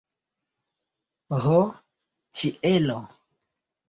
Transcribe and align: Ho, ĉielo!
Ho, 1.43 1.59
ĉielo! 2.39 2.97